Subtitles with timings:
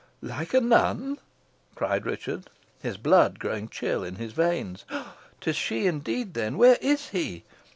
[0.23, 1.19] "Like a nun!"
[1.75, 2.49] cried Richard,
[2.81, 4.83] his blood growing chill in his veins.
[5.41, 6.57] "'Tis she indeed, then!
[6.57, 7.43] Where is he?"